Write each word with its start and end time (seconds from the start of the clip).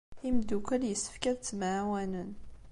Imeddukal 0.27 0.83
yessefk 0.87 1.23
ad 1.31 1.37
ttemɛawanen. 1.39 2.31